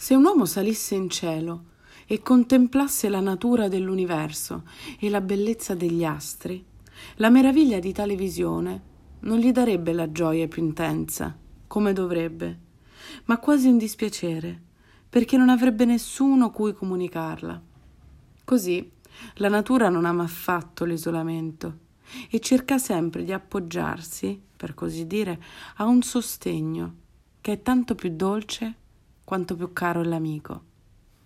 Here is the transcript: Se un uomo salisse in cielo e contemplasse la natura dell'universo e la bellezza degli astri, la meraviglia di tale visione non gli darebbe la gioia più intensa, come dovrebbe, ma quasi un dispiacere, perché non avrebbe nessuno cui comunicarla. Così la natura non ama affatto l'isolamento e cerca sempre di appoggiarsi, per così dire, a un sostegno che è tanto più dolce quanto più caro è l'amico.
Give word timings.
Se 0.00 0.14
un 0.14 0.24
uomo 0.24 0.44
salisse 0.44 0.94
in 0.94 1.10
cielo 1.10 1.64
e 2.06 2.22
contemplasse 2.22 3.08
la 3.08 3.18
natura 3.18 3.66
dell'universo 3.66 4.62
e 4.96 5.10
la 5.10 5.20
bellezza 5.20 5.74
degli 5.74 6.04
astri, 6.04 6.64
la 7.16 7.30
meraviglia 7.30 7.80
di 7.80 7.92
tale 7.92 8.14
visione 8.14 8.82
non 9.22 9.38
gli 9.38 9.50
darebbe 9.50 9.92
la 9.92 10.12
gioia 10.12 10.46
più 10.46 10.62
intensa, 10.62 11.36
come 11.66 11.92
dovrebbe, 11.92 12.60
ma 13.24 13.38
quasi 13.38 13.66
un 13.66 13.76
dispiacere, 13.76 14.62
perché 15.10 15.36
non 15.36 15.48
avrebbe 15.48 15.84
nessuno 15.84 16.52
cui 16.52 16.72
comunicarla. 16.72 17.60
Così 18.44 18.92
la 19.34 19.48
natura 19.48 19.88
non 19.88 20.04
ama 20.04 20.22
affatto 20.22 20.84
l'isolamento 20.84 21.78
e 22.30 22.38
cerca 22.38 22.78
sempre 22.78 23.24
di 23.24 23.32
appoggiarsi, 23.32 24.40
per 24.56 24.74
così 24.74 25.08
dire, 25.08 25.42
a 25.78 25.86
un 25.86 26.02
sostegno 26.02 26.94
che 27.40 27.54
è 27.54 27.62
tanto 27.62 27.96
più 27.96 28.14
dolce 28.14 28.86
quanto 29.28 29.56
più 29.56 29.74
caro 29.74 30.00
è 30.00 30.04
l'amico. 30.04 30.62